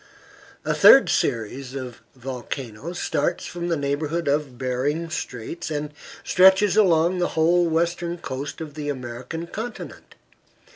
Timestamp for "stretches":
6.23-6.75